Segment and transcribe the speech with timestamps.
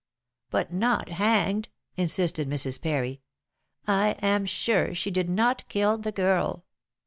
[0.49, 2.81] "But not hanged," insisted Mrs.
[2.81, 3.21] Parry.
[3.87, 6.65] "I am sure she did not kill the girl.